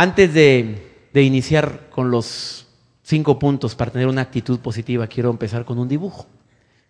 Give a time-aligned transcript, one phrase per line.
[0.00, 0.80] Antes de,
[1.12, 2.66] iniciar con los
[3.02, 6.26] cinco puntos para tener una actitud positiva, quiero empezar con un dibujo.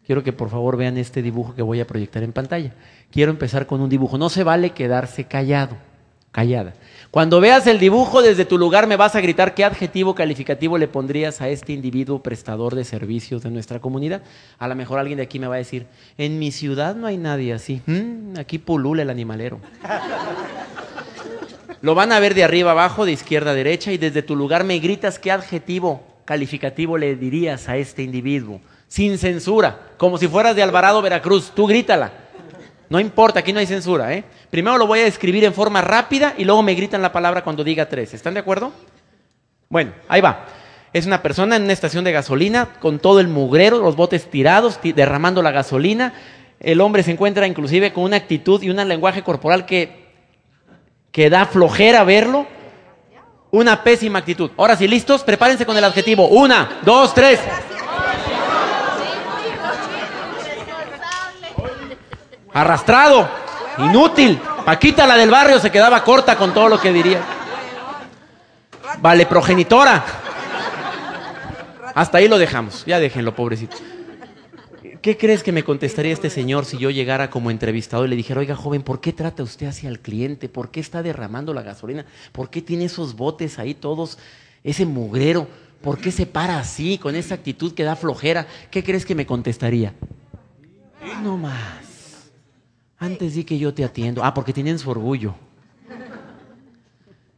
[0.07, 2.73] Quiero que por favor vean este dibujo que voy a proyectar en pantalla.
[3.11, 4.17] Quiero empezar con un dibujo.
[4.17, 5.77] No se vale quedarse callado,
[6.31, 6.75] callada.
[7.11, 10.87] Cuando veas el dibujo desde tu lugar me vas a gritar qué adjetivo calificativo le
[10.87, 14.23] pondrías a este individuo prestador de servicios de nuestra comunidad.
[14.57, 17.17] A lo mejor alguien de aquí me va a decir, en mi ciudad no hay
[17.17, 17.83] nadie así.
[17.87, 19.59] Mm, aquí pulula el animalero.
[21.83, 24.65] Lo van a ver de arriba abajo, de izquierda a derecha, y desde tu lugar
[24.65, 28.61] me gritas qué adjetivo calificativo le dirías a este individuo.
[28.87, 31.53] Sin censura, como si fueras de Alvarado, Veracruz.
[31.55, 32.13] Tú grítala.
[32.89, 34.25] No importa, aquí no hay censura, ¿eh?
[34.51, 37.65] Primero lo voy a escribir en forma rápida y luego me gritan la palabra cuando
[37.65, 38.15] diga tres.
[38.15, 38.73] ¿Están de acuerdo?
[39.69, 40.47] Bueno, ahí va.
[40.93, 44.81] Es una persona en una estación de gasolina con todo el mugrero, los botes tirados,
[44.83, 46.15] derramando la gasolina.
[46.59, 50.00] El hombre se encuentra inclusive con una actitud y un lenguaje corporal que,
[51.13, 52.47] que da flojera verlo.
[53.53, 54.53] Una pésima actitud.
[54.57, 56.29] Ahora sí, listos, prepárense con el adjetivo.
[56.29, 57.41] Una, dos, tres.
[62.53, 63.29] Arrastrado.
[63.79, 64.41] Inútil.
[64.65, 67.21] Paquita, la del barrio, se quedaba corta con todo lo que diría.
[68.99, 70.05] Vale, progenitora.
[71.95, 72.85] Hasta ahí lo dejamos.
[72.87, 73.77] Ya déjenlo, pobrecito.
[75.03, 78.41] ¿Qué crees que me contestaría este señor si yo llegara como entrevistado y le dijera,
[78.41, 80.51] oiga joven, ¿por qué trata usted hacia el cliente?
[80.51, 82.05] ¿Por qué está derramando la gasolina?
[82.33, 84.19] ¿Por qué tiene esos botes ahí todos,
[84.63, 85.49] ese mugrero?
[85.81, 88.47] ¿Por qué se para así, con esa actitud que da flojera?
[88.71, 89.95] ¿Qué crees que me contestaría?
[91.23, 92.31] No más.
[92.99, 94.23] Antes di que yo te atiendo.
[94.23, 95.35] Ah, porque tienen su orgullo.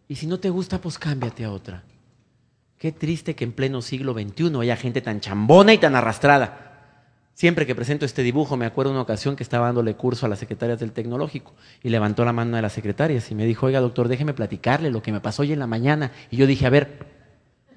[0.08, 1.84] Y si no te gusta, pues cámbiate a otra.
[2.76, 6.71] Qué triste que en pleno siglo XXI haya gente tan chambona y tan arrastrada.
[7.34, 10.38] Siempre que presento este dibujo, me acuerdo una ocasión que estaba dándole curso a las
[10.38, 14.08] secretarias del tecnológico y levantó la mano de las secretarias y me dijo, oiga doctor,
[14.08, 16.12] déjeme platicarle lo que me pasó hoy en la mañana.
[16.30, 17.06] Y yo dije, a ver,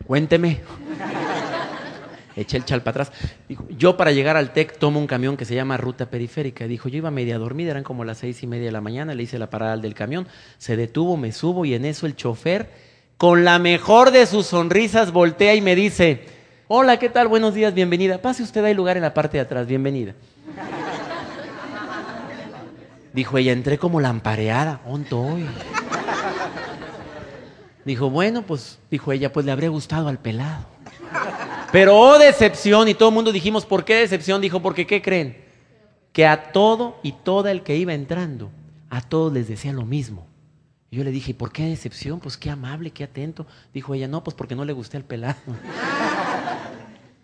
[0.05, 0.59] cuénteme
[2.35, 3.11] eché el chal para atrás.
[3.47, 6.67] Dijo, yo para llegar al TEC tomo un camión que se llama Ruta Periférica.
[6.67, 9.23] Dijo, yo iba media dormida, eran como las seis y media de la mañana, le
[9.23, 10.27] hice la parada al del camión,
[10.57, 12.69] se detuvo, me subo y en eso el chofer,
[13.17, 16.34] con la mejor de sus sonrisas, voltea y me dice,
[16.67, 17.27] hola, ¿qué tal?
[17.27, 18.21] Buenos días, bienvenida.
[18.21, 20.13] Pase usted, hay lugar en la parte de atrás, bienvenida.
[23.13, 25.45] Dijo ella, entré como lampareada, onto hoy.
[27.85, 30.65] Dijo, bueno, pues, dijo ella, pues le habría gustado al pelado.
[31.71, 34.41] Pero oh decepción, y todo el mundo dijimos, ¿por qué decepción?
[34.41, 35.43] Dijo, porque ¿qué creen?
[36.13, 38.49] Que a todo y toda el que iba entrando,
[38.89, 40.25] a todos les decía lo mismo.
[40.91, 42.19] Yo le dije, ¿y por qué decepción?
[42.19, 43.45] Pues qué amable, qué atento.
[43.73, 45.35] Dijo ella, no, pues porque no le gusté el pelado.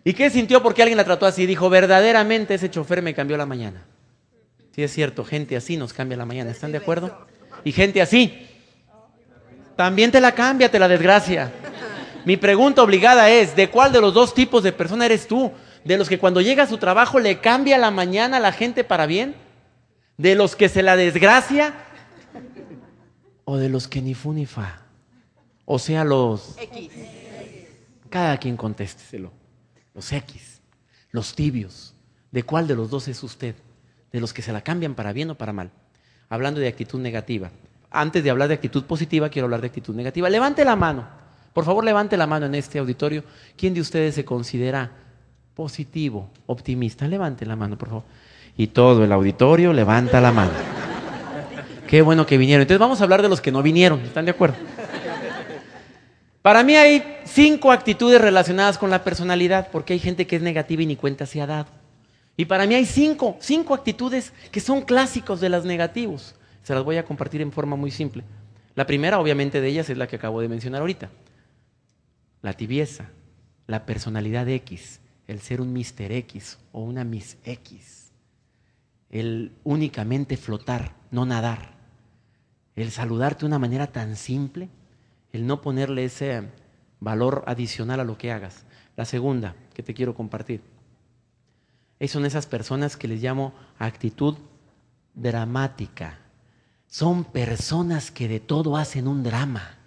[0.04, 1.46] ¿Y qué sintió porque alguien la trató así?
[1.46, 3.86] Dijo, verdaderamente ese chofer me cambió la mañana.
[4.74, 7.28] Sí, es cierto, gente así nos cambia la mañana, ¿están de acuerdo?
[7.64, 8.48] Y gente así,
[9.76, 11.52] también te la cambia, te la desgracia.
[12.24, 15.52] Mi pregunta obligada es, ¿de cuál de los dos tipos de persona eres tú?
[15.84, 18.84] ¿De los que cuando llega a su trabajo le cambia la mañana a la gente
[18.84, 19.36] para bien?
[20.18, 21.74] ¿De los que se la desgracia?
[23.44, 24.84] ¿O de los que ni fu ni fa?
[25.66, 26.56] O sea, los...
[26.60, 26.92] X.
[28.10, 29.32] Cada quien contésteselo.
[29.94, 30.62] Los X,
[31.12, 31.94] los tibios.
[32.32, 33.56] ¿De cuál de los dos es usted?
[34.12, 35.72] ¿De los que se la cambian para bien o para mal?
[36.30, 37.52] Hablando de actitud negativa.
[37.90, 40.30] Antes de hablar de actitud positiva, quiero hablar de actitud negativa.
[40.30, 41.08] Levante la mano.
[41.54, 43.24] Por favor, levante la mano en este auditorio.
[43.58, 44.92] ¿Quién de ustedes se considera
[45.54, 47.06] positivo, optimista?
[47.08, 48.04] Levante la mano, por favor.
[48.56, 50.52] Y todo el auditorio levanta la mano.
[51.88, 52.62] Qué bueno que vinieron.
[52.62, 54.00] Entonces vamos a hablar de los que no vinieron.
[54.00, 54.56] ¿Están de acuerdo?
[56.42, 60.82] Para mí hay cinco actitudes relacionadas con la personalidad, porque hay gente que es negativa
[60.82, 61.68] y ni cuenta se ha dado.
[62.36, 66.36] Y para mí hay cinco, cinco actitudes que son clásicos de las negativos.
[66.64, 68.24] Se las voy a compartir en forma muy simple.
[68.74, 71.10] La primera, obviamente, de ellas es la que acabo de mencionar ahorita
[72.42, 73.10] la tibieza,
[73.68, 76.12] la personalidad X, el ser un Mr.
[76.12, 78.12] X o una Miss X,
[79.10, 81.76] el únicamente flotar, no nadar,
[82.76, 84.70] el saludarte de una manera tan simple,
[85.34, 86.44] el no ponerle ese
[87.00, 88.66] valor adicional a lo que hagas.
[88.96, 90.62] La segunda que te quiero compartir,
[92.08, 94.36] son esas personas que les llamo actitud
[95.14, 96.20] dramática.
[96.88, 99.78] Son personas que de todo hacen un drama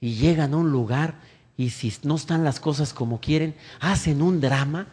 [0.00, 1.14] y llegan a un lugar
[1.56, 4.86] y si no están las cosas como quieren, hacen un drama.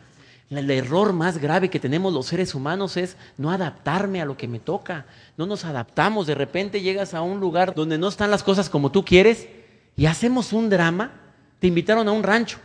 [0.50, 4.48] El error más grave que tenemos los seres humanos es no adaptarme a lo que
[4.48, 5.06] me toca.
[5.38, 6.28] No nos adaptamos.
[6.28, 9.48] De repente llegas a un lugar donde no están las cosas como tú quieres
[9.96, 11.12] y hacemos un drama.
[11.60, 12.60] Te invitaron a un rancho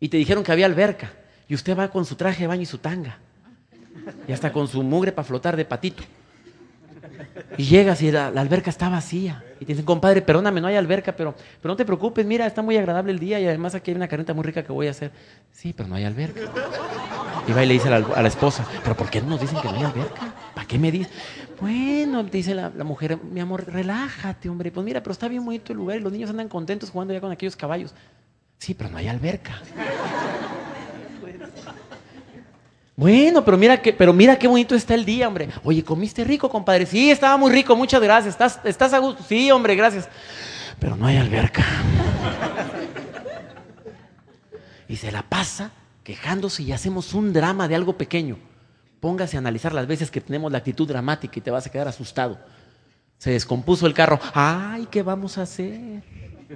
[0.00, 1.12] y te dijeron que había alberca
[1.48, 3.18] y usted va con su traje de baño y su tanga
[4.26, 6.02] y hasta con su mugre para flotar de patito.
[7.56, 9.44] Y llegas y la, alberca está vacía.
[9.60, 12.62] Y te dicen, compadre, perdóname, no hay alberca, pero, pero no te preocupes, mira, está
[12.62, 14.92] muy agradable el día y además aquí hay una carnita muy rica que voy a
[14.92, 15.10] hacer.
[15.52, 16.40] Sí, pero no hay alberca.
[17.46, 19.40] Y va y le dice a la, a la esposa, pero ¿por qué no nos
[19.40, 20.34] dicen que no hay alberca?
[20.68, 21.10] ¿Para qué me dices?
[21.62, 24.70] Bueno, dice la, la mujer, mi amor, relájate, hombre.
[24.70, 27.22] Pues mira, pero está bien bonito el lugar y los niños andan contentos jugando ya
[27.22, 27.94] con aquellos caballos.
[28.58, 29.62] Sí, pero no hay alberca.
[32.96, 35.48] Bueno, pero mira que, pero mira qué bonito está el día, hombre.
[35.64, 36.84] Oye, ¿comiste rico, compadre?
[36.84, 38.34] Sí, estaba muy rico, muchas gracias.
[38.34, 39.22] ¿Estás, estás a gusto?
[39.26, 40.06] Sí, hombre, gracias.
[40.78, 41.64] Pero no hay alberca.
[44.86, 45.70] Y se la pasa
[46.04, 48.36] quejándose y hacemos un drama de algo pequeño.
[49.00, 51.86] Póngase a analizar las veces que tenemos la actitud dramática y te vas a quedar
[51.86, 52.38] asustado.
[53.18, 54.18] Se descompuso el carro.
[54.34, 56.02] Ay, ¿qué vamos a hacer?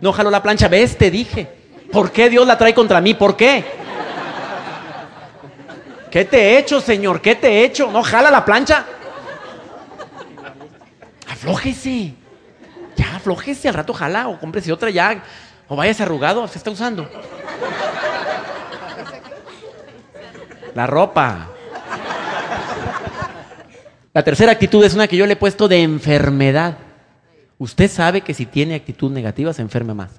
[0.00, 0.68] No jaló la plancha.
[0.68, 0.96] ¿Ves?
[0.96, 1.48] Te dije.
[1.92, 3.14] ¿Por qué Dios la trae contra mí?
[3.14, 3.64] ¿Por qué?
[6.10, 7.20] ¿Qué te he hecho, Señor?
[7.20, 7.90] ¿Qué te he hecho?
[7.90, 8.86] ¿No jala la plancha?
[11.28, 12.14] Aflójese.
[12.96, 13.68] Ya, aflójese.
[13.68, 15.22] Al rato jala o cómprese otra ya.
[15.68, 16.46] O váyase arrugado.
[16.48, 17.08] Se está usando.
[20.74, 21.48] La ropa.
[24.14, 26.76] La tercera actitud es una que yo le he puesto de enfermedad.
[27.58, 30.10] Usted sabe que si tiene actitud negativa se enferma más.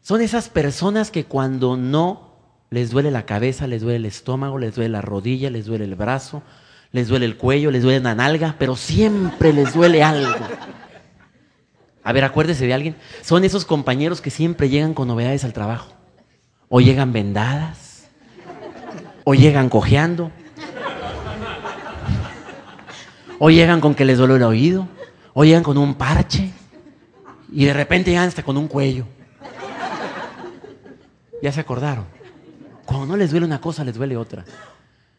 [0.00, 2.36] Son esas personas que cuando no
[2.70, 5.94] les duele la cabeza, les duele el estómago, les duele la rodilla, les duele el
[5.94, 6.42] brazo,
[6.92, 10.34] les duele el cuello, les duele la nalga, pero siempre les duele algo.
[12.02, 12.96] A ver, acuérdese de alguien.
[13.22, 15.92] Son esos compañeros que siempre llegan con novedades al trabajo.
[16.68, 18.08] O llegan vendadas,
[19.24, 20.30] o llegan cojeando,
[23.38, 24.88] o llegan con que les duele el oído,
[25.34, 26.50] o llegan con un parche,
[27.52, 29.06] y de repente llegan hasta con un cuello.
[31.42, 32.06] Ya se acordaron.
[32.84, 34.44] Cuando no les duele una cosa, les duele otra.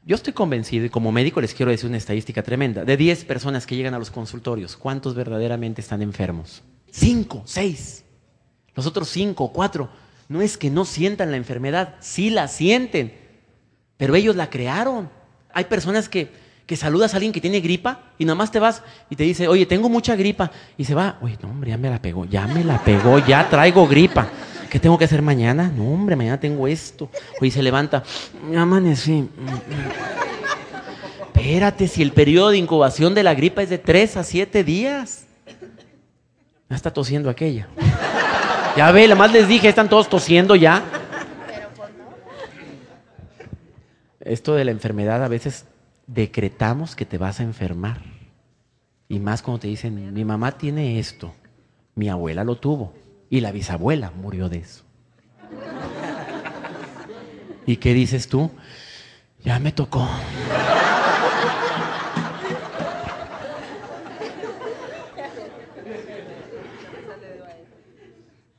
[0.06, 3.68] Yo estoy convencido, y como médico les quiero decir una estadística tremenda, de 10 personas
[3.68, 6.64] que llegan a los consultorios, ¿cuántos verdaderamente están enfermos?
[6.90, 8.06] Cinco, seis.
[8.74, 9.90] Los otros cinco o cuatro,
[10.30, 13.14] no es que no sientan la enfermedad, sí la sienten,
[13.98, 15.10] pero ellos la crearon.
[15.54, 16.32] Hay personas que,
[16.68, 19.48] que saludas a alguien que tiene gripa y nada más te vas y te dice,
[19.48, 22.46] oye, tengo mucha gripa, y se va, oye, no, hombre, ya me la pegó, ya
[22.46, 24.28] me la pegó, ya traigo gripa.
[24.70, 25.72] ¿Qué tengo que hacer mañana?
[25.74, 27.10] No, hombre, mañana tengo esto.
[27.40, 28.04] Oye, se levanta,
[28.52, 29.30] ya amanecí.
[31.34, 35.26] Espérate, si el periodo de incubación de la gripa es de 3 a 7 días.
[36.70, 37.70] Ya está tosiendo aquella.
[38.76, 40.84] Ya ve, la más les dije, están todos tosiendo ya.
[44.20, 45.64] Esto de la enfermedad a veces
[46.08, 48.02] decretamos que te vas a enfermar.
[49.10, 51.34] Y más cuando te dicen, mi mamá tiene esto,
[51.96, 52.94] mi abuela lo tuvo
[53.30, 54.84] y la bisabuela murió de eso.
[57.66, 58.50] ¿Y qué dices tú?
[59.44, 60.08] Ya me tocó.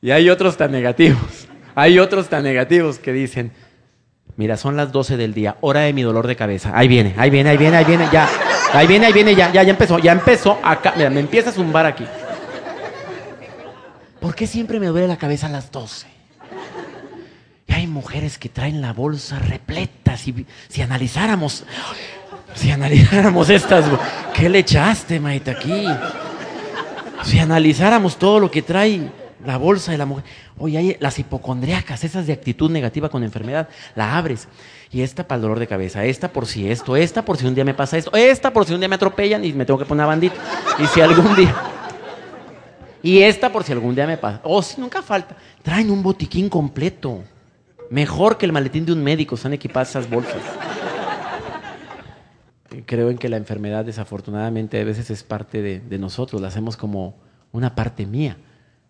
[0.01, 1.49] Y hay otros tan negativos.
[1.75, 3.53] Hay otros tan negativos que dicen,
[4.39, 6.71] mira, son las 12 del día, hora de mi dolor de cabeza.
[6.73, 8.29] Ahí viene, ahí viene, ahí viene, ahí viene, ya.
[8.73, 10.95] Ahí viene, ahí viene, ya, ya, ya empezó, ya empezó acá.
[10.97, 12.07] Mira, me empieza a zumbar aquí.
[14.21, 16.07] ¿Por qué siempre me duele la cabeza a las 12?
[17.67, 20.17] Y hay mujeres que traen la bolsa repleta.
[20.17, 21.65] Si, si analizáramos,
[22.55, 23.87] si analizáramos estas,
[24.35, 25.85] ¿qué le echaste, Maite, aquí?
[27.25, 29.11] Si analizáramos todo lo que trae
[29.45, 30.25] la bolsa de la mujer.
[30.59, 34.49] Oye, hay las hipocondriacas, esas de actitud negativa con enfermedad, la abres.
[34.91, 37.55] Y esta para el dolor de cabeza, esta por si esto, esta por si un
[37.55, 39.85] día me pasa esto, esta por si un día me atropellan y me tengo que
[39.85, 40.37] poner una bandita.
[40.79, 41.55] Y si algún día.
[43.03, 44.41] Y esta por si algún día me pasa.
[44.45, 45.37] O si nunca falta.
[45.63, 47.23] Traen un botiquín completo.
[47.91, 49.37] Mejor que el maletín de un médico.
[49.37, 50.43] Están equipadas esas bolsas.
[52.87, 56.41] Creo en que la enfermedad desafortunadamente a veces es parte de nosotros.
[56.41, 57.15] La hacemos como
[57.53, 58.37] una parte mía.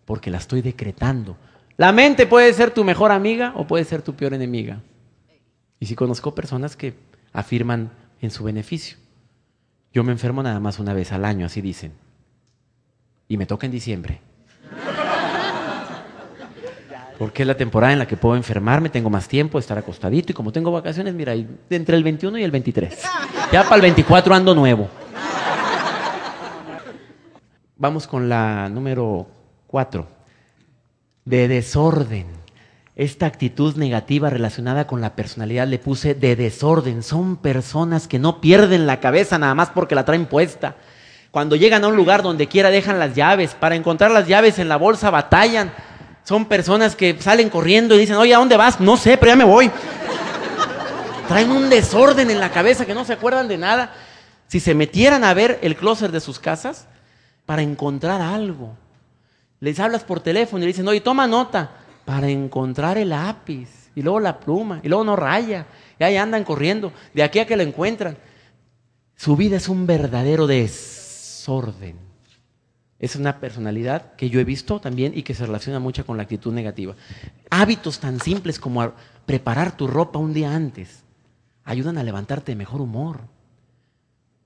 [0.09, 1.37] Porque la estoy decretando.
[1.77, 4.81] La mente puede ser tu mejor amiga o puede ser tu peor enemiga.
[5.79, 6.95] Y si conozco personas que
[7.31, 8.97] afirman en su beneficio.
[9.93, 11.93] Yo me enfermo nada más una vez al año, así dicen
[13.29, 14.19] y me toca en diciembre.
[17.17, 20.35] Porque es la temporada en la que puedo enfermarme, tengo más tiempo, estar acostadito y
[20.35, 21.33] como tengo vacaciones, mira,
[21.69, 23.01] entre el 21 y el 23.
[23.51, 24.89] Ya para el 24 ando nuevo.
[27.77, 29.27] Vamos con la número
[29.69, 30.07] 4.
[31.25, 32.25] De desorden.
[32.95, 37.03] Esta actitud negativa relacionada con la personalidad le puse de desorden.
[37.03, 40.75] Son personas que no pierden la cabeza nada más porque la traen puesta.
[41.29, 43.53] Cuando llegan a un lugar donde quiera dejan las llaves.
[43.53, 45.71] Para encontrar las llaves en la bolsa batallan.
[46.23, 48.79] Son personas que salen corriendo y dicen, oye, ¿a dónde vas?
[48.79, 49.69] No sé, pero ya me voy.
[51.27, 53.93] Traen un desorden en la cabeza que no se acuerdan de nada.
[54.47, 56.87] si se metieran a ver el closet de sus casas
[57.45, 58.75] para encontrar algo.
[59.59, 61.71] Les hablas por teléfono y le dicen, oye, toma nota
[62.05, 65.65] para encontrar el lápiz y luego la pluma y luego no raya.
[65.99, 68.17] Y ahí andan corriendo de aquí a que lo encuentran.
[69.15, 71.97] Su vida es un verdadero desorden.
[72.99, 76.23] Es una personalidad que yo he visto también y que se relaciona mucho con la
[76.23, 76.95] actitud negativa.
[77.49, 78.93] Hábitos tan simples como
[79.25, 81.03] preparar tu ropa un día antes
[81.69, 83.21] ayudan a levantarte de mejor humor.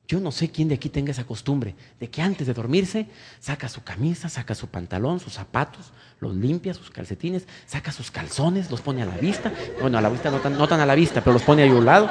[0.08, 3.08] Yo no sé quién de aquí tenga esa costumbre de que antes de dormirse
[3.40, 8.70] saca su camisa, saca su pantalón, sus zapatos, los limpia, sus calcetines, saca sus calzones,
[8.70, 9.54] los pone a la vista.
[9.80, 11.70] Bueno, a la vista no tan, no tan a la vista, pero los pone ahí
[11.70, 12.10] a un lado.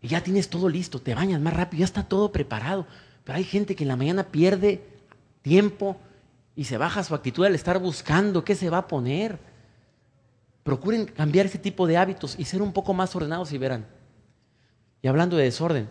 [0.00, 2.86] Y ya tienes todo listo, te bañas más rápido, ya está todo preparado.
[3.24, 4.86] Pero hay gente que en la mañana pierde
[5.42, 5.96] tiempo
[6.54, 9.40] y se baja su actitud al estar buscando qué se va a poner.
[10.62, 13.86] Procuren cambiar ese tipo de hábitos y ser un poco más ordenados y verán.
[15.02, 15.88] Y hablando de desorden,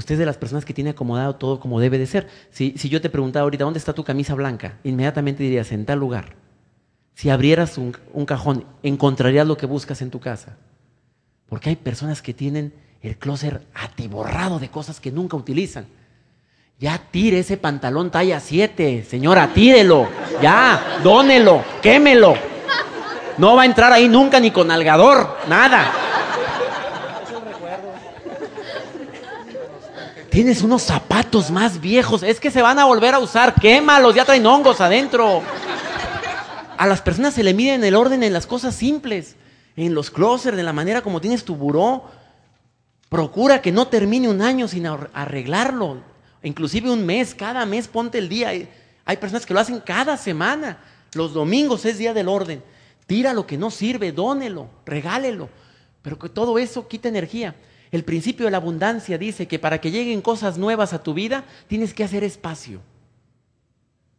[0.00, 2.26] Usted es de las personas que tiene acomodado todo como debe de ser.
[2.48, 4.78] Si, si yo te preguntara ahorita, ¿dónde está tu camisa blanca?
[4.82, 6.36] Inmediatamente dirías, en tal lugar.
[7.12, 10.56] Si abrieras un, un cajón, encontrarías lo que buscas en tu casa.
[11.50, 15.84] Porque hay personas que tienen el closet atiborrado de cosas que nunca utilizan.
[16.78, 20.08] Ya tire ese pantalón talla 7, señora, tírelo.
[20.40, 22.36] Ya, dónelo, quémelo.
[23.36, 25.92] No va a entrar ahí nunca ni con algador, nada.
[30.30, 34.24] Tienes unos zapatos más viejos, es que se van a volver a usar, quémalos, ya
[34.24, 35.42] traen hongos adentro.
[36.78, 39.34] A las personas se le miden el orden en las cosas simples,
[39.76, 42.04] en los closets, de la manera como tienes tu buró.
[43.08, 45.98] Procura que no termine un año sin arreglarlo,
[46.44, 48.52] inclusive un mes, cada mes ponte el día.
[49.04, 50.78] Hay personas que lo hacen cada semana.
[51.14, 52.62] Los domingos es día del orden.
[53.06, 55.48] Tira lo que no sirve, dónelo, regálelo.
[56.02, 57.56] Pero que todo eso quita energía.
[57.90, 61.44] El principio de la abundancia dice que para que lleguen cosas nuevas a tu vida,
[61.66, 62.80] tienes que hacer espacio.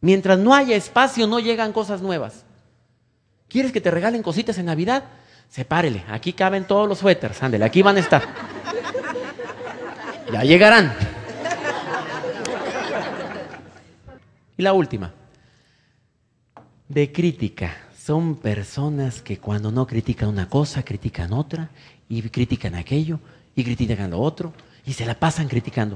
[0.00, 2.44] Mientras no haya espacio, no llegan cosas nuevas.
[3.48, 5.04] ¿Quieres que te regalen cositas en Navidad?
[5.48, 8.22] Sepárele, aquí caben todos los suéteres, ándele, aquí van a estar.
[10.32, 10.94] Ya llegarán.
[14.56, 15.12] Y la última,
[16.88, 17.76] de crítica.
[17.96, 21.70] Son personas que cuando no critican una cosa, critican otra
[22.08, 23.20] y critican aquello
[23.54, 24.52] y critican lo otro
[24.84, 25.90] y se la pasan criticando.